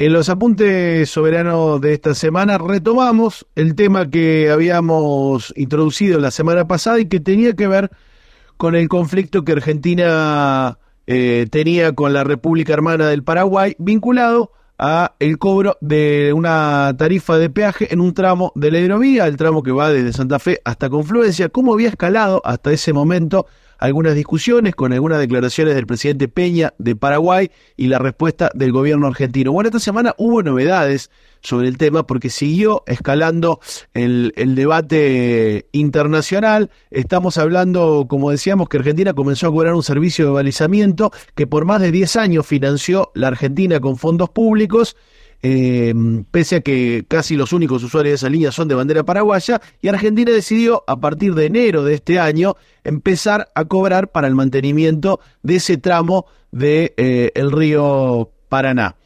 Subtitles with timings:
[0.00, 6.68] En los apuntes soberanos de esta semana retomamos el tema que habíamos introducido la semana
[6.68, 7.90] pasada y que tenía que ver
[8.56, 15.16] con el conflicto que Argentina eh, tenía con la República Hermana del Paraguay vinculado a
[15.18, 19.64] el cobro de una tarifa de peaje en un tramo de la hidrovía, el tramo
[19.64, 23.46] que va desde Santa Fe hasta Confluencia, cómo había escalado hasta ese momento
[23.78, 29.06] algunas discusiones con algunas declaraciones del presidente Peña de Paraguay y la respuesta del gobierno
[29.06, 29.52] argentino.
[29.52, 31.10] Bueno, esta semana hubo novedades
[31.40, 33.60] sobre el tema porque siguió escalando
[33.94, 36.70] el, el, debate internacional.
[36.90, 41.64] Estamos hablando, como decíamos, que Argentina comenzó a cobrar un servicio de balizamiento que por
[41.64, 44.96] más de 10 años financió la Argentina con fondos públicos
[45.42, 45.94] eh,
[46.30, 49.88] pese a que casi los únicos usuarios de esa línea son de bandera paraguaya, y
[49.88, 55.20] Argentina decidió a partir de enero de este año empezar a cobrar para el mantenimiento
[55.42, 58.96] de ese tramo de eh, río Paraná.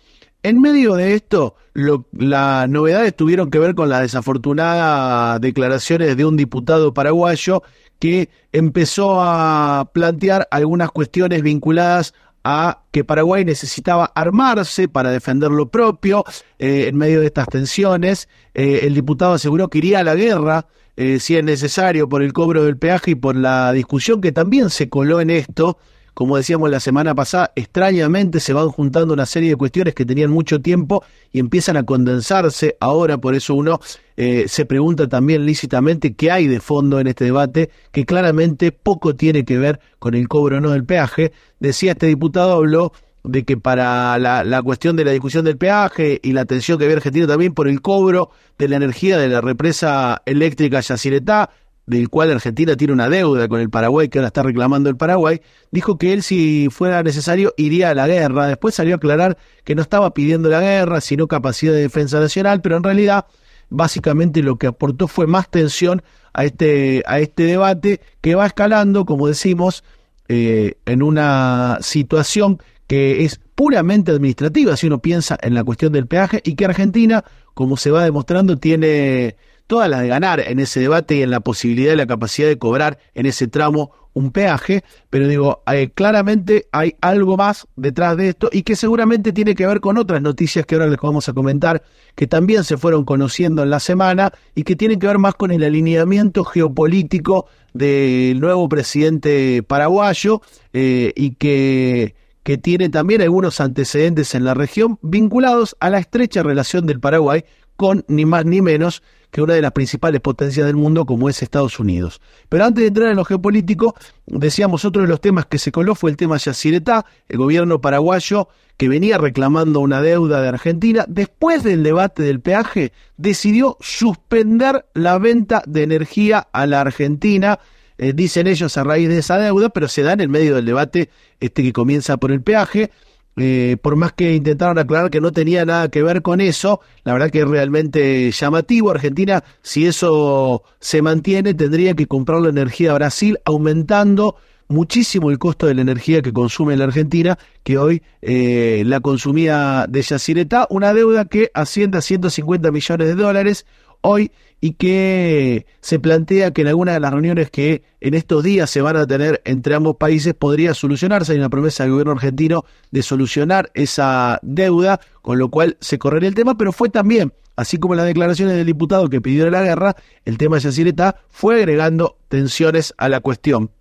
[0.44, 6.36] En medio de esto, las novedades tuvieron que ver con las desafortunadas declaraciones de un
[6.36, 7.62] diputado paraguayo
[8.00, 15.68] que empezó a plantear algunas cuestiones vinculadas a que Paraguay necesitaba armarse para defender lo
[15.68, 16.24] propio
[16.58, 18.28] eh, en medio de estas tensiones.
[18.54, 22.32] Eh, el diputado aseguró que iría a la guerra eh, si es necesario por el
[22.32, 25.78] cobro del peaje y por la discusión que también se coló en esto
[26.14, 30.30] como decíamos la semana pasada, extrañamente se van juntando una serie de cuestiones que tenían
[30.30, 33.80] mucho tiempo y empiezan a condensarse ahora, por eso uno
[34.16, 39.16] eh, se pregunta también lícitamente qué hay de fondo en este debate, que claramente poco
[39.16, 41.32] tiene que ver con el cobro o no del peaje.
[41.60, 42.92] Decía este diputado, habló
[43.24, 46.96] de que para la, cuestión de la discusión del peaje y la atención que había
[46.96, 51.50] Argentina también por el cobro de la energía de la represa eléctrica Yacyretá,
[51.86, 55.40] del cual Argentina tiene una deuda con el Paraguay, que ahora está reclamando el Paraguay,
[55.70, 58.46] dijo que él, si fuera necesario, iría a la guerra.
[58.46, 62.60] Después salió a aclarar que no estaba pidiendo la guerra, sino capacidad de defensa nacional,
[62.60, 63.26] pero en realidad,
[63.68, 66.02] básicamente lo que aportó fue más tensión
[66.32, 69.82] a este, a este debate que va escalando, como decimos,
[70.28, 76.06] eh, en una situación que es puramente administrativa, si uno piensa en la cuestión del
[76.06, 77.24] peaje, y que Argentina,
[77.54, 79.36] como se va demostrando, tiene
[79.72, 82.58] todas las de ganar en ese debate y en la posibilidad y la capacidad de
[82.58, 88.28] cobrar en ese tramo un peaje, pero digo, eh, claramente hay algo más detrás de
[88.28, 91.32] esto y que seguramente tiene que ver con otras noticias que ahora les vamos a
[91.32, 91.82] comentar,
[92.14, 95.50] que también se fueron conociendo en la semana y que tienen que ver más con
[95.50, 100.42] el alineamiento geopolítico del nuevo presidente paraguayo
[100.74, 106.42] eh, y que que tiene también algunos antecedentes en la región vinculados a la estrecha
[106.42, 107.44] relación del Paraguay
[107.76, 111.42] con ni más ni menos que una de las principales potencias del mundo como es
[111.42, 112.20] Estados Unidos.
[112.50, 115.94] Pero antes de entrar en lo geopolítico, decíamos otro de los temas que se coló
[115.94, 121.62] fue el tema Yacyretá, el gobierno paraguayo que venía reclamando una deuda de Argentina, después
[121.62, 127.58] del debate del peaje, decidió suspender la venta de energía a la Argentina,
[127.96, 130.66] eh, dicen ellos a raíz de esa deuda, pero se da en el medio del
[130.66, 131.08] debate
[131.40, 132.90] este que comienza por el peaje.
[133.36, 137.14] Eh, por más que intentaron aclarar que no tenía nada que ver con eso, la
[137.14, 138.90] verdad que es realmente llamativo.
[138.90, 144.36] Argentina, si eso se mantiene, tendría que comprar la energía a Brasil, aumentando
[144.68, 149.86] muchísimo el costo de la energía que consume la Argentina, que hoy eh, la consumía
[149.88, 153.66] de Yacyretá, una deuda que asciende a 150 millones de dólares
[154.02, 154.30] hoy
[154.60, 158.80] y que se plantea que en alguna de las reuniones que en estos días se
[158.80, 161.32] van a tener entre ambos países podría solucionarse.
[161.32, 166.28] Hay una promesa del gobierno argentino de solucionar esa deuda, con lo cual se correría
[166.28, 169.96] el tema, pero fue también, así como las declaraciones del diputado que pidió la guerra,
[170.24, 173.72] el tema de Yacireta fue agregando tensiones a la cuestión.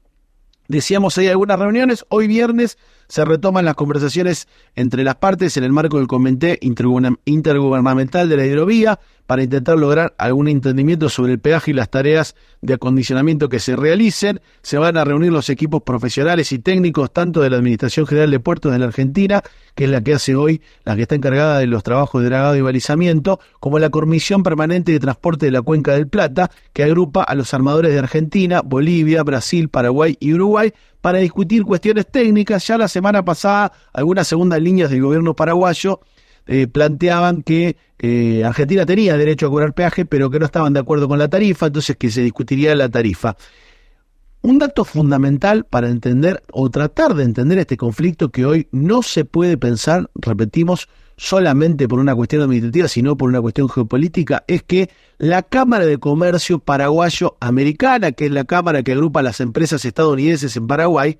[0.68, 2.78] Decíamos, hay algunas reuniones, hoy viernes
[3.08, 8.46] se retoman las conversaciones entre las partes en el marco del Comité Intergubernamental de la
[8.46, 9.00] Hidrovía
[9.32, 13.78] para intentar lograr algún entendimiento sobre el peaje y las tareas de acondicionamiento que se
[13.78, 14.42] realicen.
[14.62, 18.42] Se van a reunir los equipos profesionales y técnicos tanto de la Administración General de
[18.42, 19.42] Puertos de la Argentina,
[19.74, 22.58] que es la que hace hoy, la que está encargada de los trabajos de dragado
[22.58, 27.24] y balizamiento, como la Comisión Permanente de Transporte de la Cuenca del Plata, que agrupa
[27.24, 32.68] a los armadores de Argentina, Bolivia, Brasil, Paraguay y Uruguay para discutir cuestiones técnicas.
[32.68, 36.02] Ya la semana pasada, algunas segundas líneas del gobierno paraguayo
[36.48, 40.80] eh, planteaban que eh, Argentina tenía derecho a cobrar peaje, pero que no estaban de
[40.80, 43.38] acuerdo con la tarifa, entonces que se discutiría la tarifa.
[44.42, 49.24] Un dato fundamental para entender o tratar de entender este conflicto que hoy no se
[49.24, 54.90] puede pensar, repetimos, solamente por una cuestión administrativa, sino por una cuestión geopolítica, es que
[55.20, 60.66] la Cámara de Comercio Paraguayo-Americana, que es la Cámara que agrupa las empresas estadounidenses en
[60.66, 61.20] Paraguay,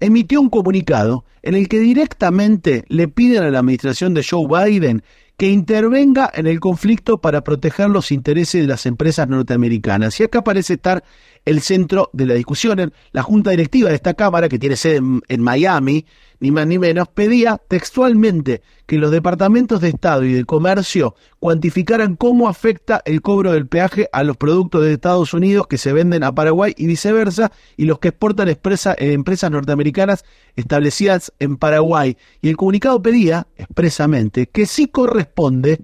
[0.00, 5.02] emitió un comunicado en el que directamente le piden a la administración de Joe Biden
[5.38, 10.18] que intervenga en el conflicto para proteger los intereses de las empresas norteamericanas.
[10.18, 11.04] Y acá parece estar
[11.44, 12.92] el centro de la discusión.
[13.12, 16.06] La junta directiva de esta Cámara, que tiene sede en, Miami,
[16.40, 22.16] ni más ni menos, pedía textualmente que los departamentos de Estado y de Comercio cuantificaran
[22.16, 26.22] cómo afecta el cobro del peaje a los productos de Estados Unidos que se venden
[26.22, 30.24] a Paraguay y viceversa, y los que exportan expresa, eh, empresas norteamericanas
[30.56, 32.16] establecidas en Paraguay.
[32.40, 35.80] Y el comunicado pedía expresamente que sí corresponde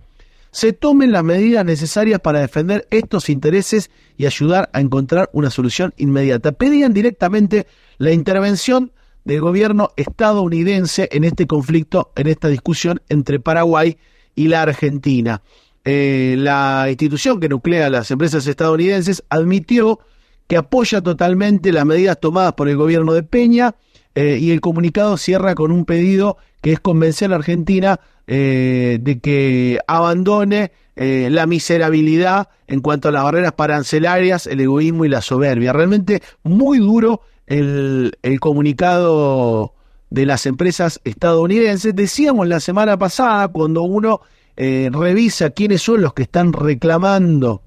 [0.55, 5.93] se tomen las medidas necesarias para defender estos intereses y ayudar a encontrar una solución
[5.97, 6.53] inmediata.
[6.53, 7.67] Pedían directamente
[7.99, 8.93] la intervención
[9.25, 13.97] del gobierno estadounidense en este conflicto, en esta discusión entre Paraguay
[14.35, 15.43] y la Argentina.
[15.85, 20.01] Eh, la institución que nuclea las empresas estadounidenses admitió
[20.47, 23.75] que apoya totalmente las medidas tomadas por el gobierno de Peña
[24.15, 28.99] eh, y el comunicado cierra con un pedido que es convencer a la Argentina eh,
[29.01, 35.23] de que abandone la miserabilidad en cuanto a las barreras parancelarias, el egoísmo y la
[35.23, 35.73] soberbia.
[35.73, 39.75] Realmente muy duro el, comunicado
[40.11, 41.95] de las empresas estadounidenses.
[41.95, 44.21] Decíamos la semana pasada, cuando uno
[44.57, 47.63] eh, revisa quiénes son los que están reclamando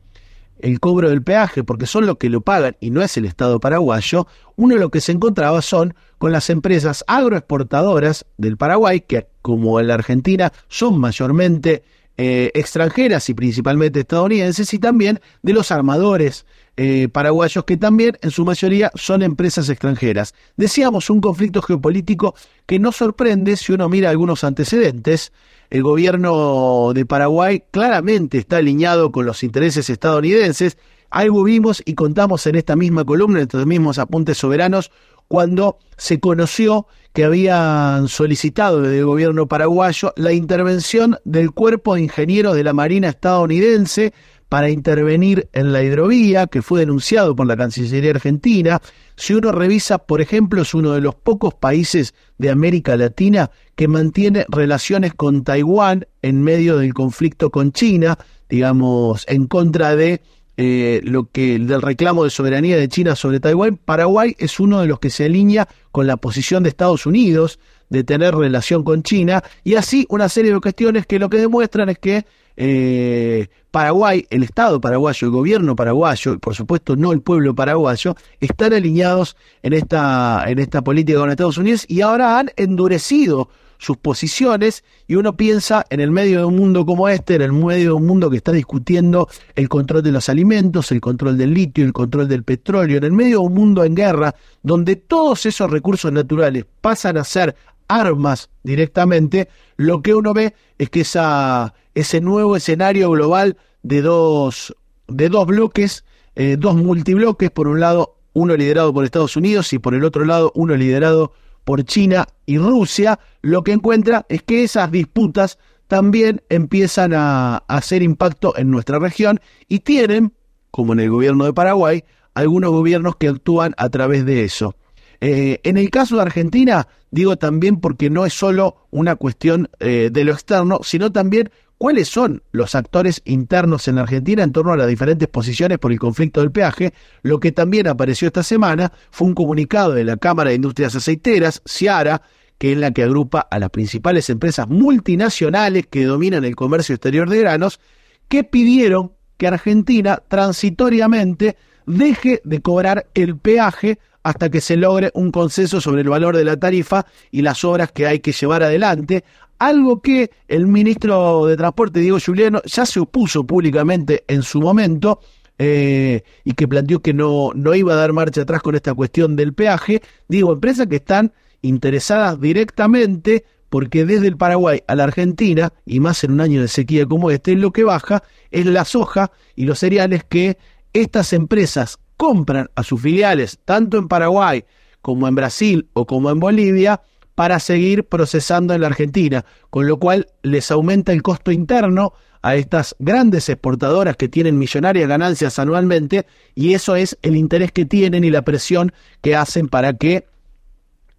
[0.60, 3.60] el cobro del peaje, porque son los que lo pagan y no es el Estado
[3.60, 9.80] paraguayo, uno lo que se encontraba son con las empresas agroexportadoras del Paraguay, que como
[9.80, 11.84] en la Argentina son mayormente
[12.18, 18.32] eh, extranjeras y principalmente estadounidenses, y también de los armadores eh, paraguayos, que también en
[18.32, 20.34] su mayoría son empresas extranjeras.
[20.56, 22.36] Decíamos un conflicto geopolítico
[22.66, 25.32] que no sorprende si uno mira algunos antecedentes
[25.70, 30.78] el gobierno de Paraguay claramente está alineado con los intereses estadounidenses.
[31.10, 34.92] Algo vimos y contamos en esta misma columna, en estos mismos apuntes soberanos,
[35.28, 42.02] cuando se conoció que habían solicitado desde el gobierno paraguayo la intervención del cuerpo de
[42.02, 44.14] ingenieros de la Marina estadounidense
[44.50, 48.82] para intervenir en la hidrovía, que fue denunciado por la Cancillería Argentina.
[49.16, 53.88] Si uno revisa, por ejemplo, es uno de los pocos países de América Latina que
[53.88, 60.22] mantiene relaciones con Taiwán en medio del conflicto con China, digamos, en contra de
[60.58, 63.78] eh, lo que del reclamo de soberanía de China sobre Taiwán.
[63.78, 67.60] Paraguay es uno de los que se alinea con la posición de Estados Unidos
[67.90, 71.90] de tener relación con China y así una serie de cuestiones que lo que demuestran
[71.90, 72.26] es que
[72.58, 78.16] eh, Paraguay, el Estado paraguayo, el gobierno paraguayo, y por supuesto no el pueblo paraguayo,
[78.40, 83.98] están alineados en esta, en esta política con Estados Unidos y ahora han endurecido sus
[83.98, 87.90] posiciones y uno piensa en el medio de un mundo como este, en el medio
[87.90, 91.86] de un mundo que está discutiendo el control de los alimentos, el control del litio,
[91.86, 95.70] el control del petróleo, en el medio de un mundo en guerra, donde todos esos
[95.70, 97.56] recursos naturales pasan a ser
[97.88, 99.48] armas directamente,
[99.78, 104.76] lo que uno ve es que esa, ese nuevo escenario global de dos,
[105.08, 106.04] de dos bloques,
[106.36, 110.24] eh, dos multibloques, por un lado uno liderado por Estados Unidos y por el otro
[110.26, 111.47] lado uno liderado por
[111.84, 118.58] China y Rusia, lo que encuentra es que esas disputas también empiezan a, hacer impacto
[118.58, 120.34] en nuestra región y tienen,
[120.72, 122.04] como en el gobierno de Paraguay,
[122.34, 124.76] algunos gobiernos que actúan a través de eso.
[125.20, 130.10] Eh, en el caso de Argentina, digo también porque no es solo una cuestión eh,
[130.12, 134.78] de lo externo, sino también cuáles son los actores internos en Argentina en torno a
[134.78, 136.94] las diferentes posiciones por el conflicto del peaje.
[137.22, 141.62] Lo que también apareció esta semana fue un comunicado de la Cámara de Industrias Aceiteras,
[141.66, 142.22] Ciara,
[142.58, 147.30] que es la que agrupa a las principales empresas multinacionales que dominan el comercio exterior
[147.30, 147.80] de granos,
[148.28, 155.32] que pidieron que Argentina transitoriamente deje de cobrar el peaje hasta que se logre un
[155.32, 159.24] consenso sobre el valor de la tarifa y las obras que hay que llevar adelante,
[159.58, 165.22] algo que el ministro de Transporte, Diego Juliano, ya se opuso públicamente en su momento
[165.58, 169.38] eh, y que planteó que no, no iba a dar marcha atrás con esta cuestión
[169.38, 170.02] del peaje.
[170.28, 171.32] Digo, empresas que están
[171.62, 176.68] interesadas directamente porque desde el Paraguay a la Argentina, y más en un año de
[176.68, 180.58] sequía como este, lo que baja es la soja y los cereales que
[180.92, 184.66] estas empresas compran a sus filiales, tanto en Paraguay
[185.02, 187.02] como en Brasil o como en Bolivia,
[187.36, 192.56] para seguir procesando en la Argentina, con lo cual les aumenta el costo interno a
[192.56, 198.24] estas grandes exportadoras que tienen millonarias ganancias anualmente y eso es el interés que tienen
[198.24, 200.26] y la presión que hacen para que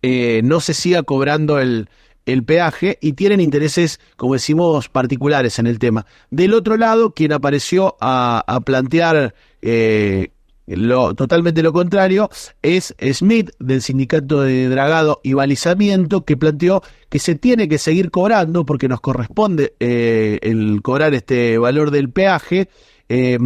[0.02, 1.88] eh, no se siga cobrando el,
[2.47, 6.05] peaje y tienen intereses, como decimos, particulares en el tema.
[6.31, 10.33] Del otro lado, quien apareció a, plantear eh,
[10.76, 12.30] lo, totalmente lo contrario,
[12.62, 18.10] es Smith del sindicato de dragado y balizamiento que planteó que se tiene que seguir
[18.10, 22.68] cobrando porque nos corresponde eh, el cobrar este valor del peaje
[23.08, 23.38] eh,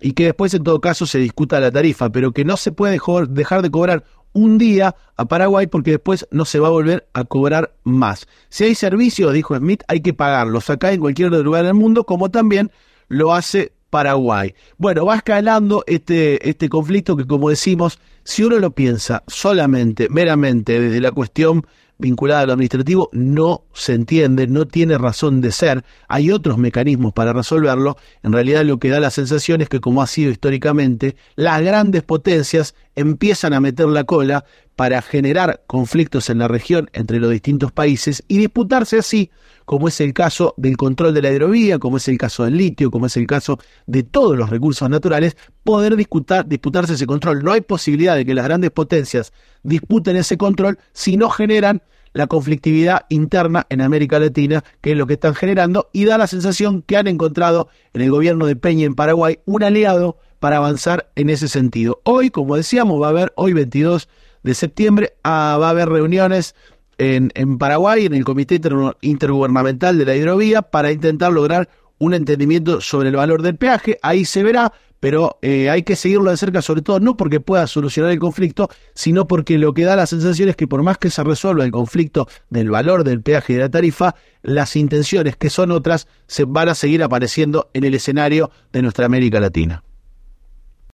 [0.00, 2.98] y que después en todo caso se discuta la tarifa, pero que no se puede
[3.28, 7.24] dejar de cobrar un día a Paraguay porque después no se va a volver a
[7.24, 8.26] cobrar más.
[8.48, 12.30] Si hay servicios, dijo Smith, hay que pagarlos acá en cualquier lugar del mundo, como
[12.30, 12.70] también
[13.08, 14.54] lo hace Paraguay.
[14.78, 20.80] Bueno, va escalando este, este conflicto que, como decimos, si uno lo piensa solamente, meramente
[20.80, 21.66] desde la cuestión
[21.98, 25.84] vinculada a lo administrativo, no se entiende, no tiene razón de ser.
[26.08, 27.98] Hay otros mecanismos para resolverlo.
[28.22, 32.02] En realidad lo que da la sensación es que, como ha sido históricamente, las grandes
[32.02, 37.72] potencias empiezan a meter la cola para generar conflictos en la región entre los distintos
[37.72, 39.30] países y disputarse así,
[39.64, 42.90] como es el caso del control de la hidrovía, como es el caso del litio,
[42.90, 47.44] como es el caso de todos los recursos naturales, poder disputar, disputarse ese control.
[47.44, 52.26] No hay posibilidad de que las grandes potencias disputen ese control si no generan la
[52.26, 56.82] conflictividad interna en América Latina, que es lo que están generando, y da la sensación
[56.82, 61.30] que han encontrado en el gobierno de Peña en Paraguay un aliado para avanzar en
[61.30, 62.00] ese sentido.
[62.04, 64.08] Hoy, como decíamos, va a haber, hoy 22
[64.42, 66.54] de septiembre, ah, va a haber reuniones
[66.98, 68.60] en, en Paraguay, en el Comité
[69.00, 71.68] Intergubernamental de la Hidrovía, para intentar lograr
[71.98, 73.98] un entendimiento sobre el valor del peaje.
[74.02, 77.66] Ahí se verá, pero eh, hay que seguirlo de cerca, sobre todo no porque pueda
[77.66, 81.10] solucionar el conflicto, sino porque lo que da la sensación es que por más que
[81.10, 85.50] se resuelva el conflicto del valor del peaje y de la tarifa, las intenciones, que
[85.50, 89.84] son otras, se van a seguir apareciendo en el escenario de nuestra América Latina.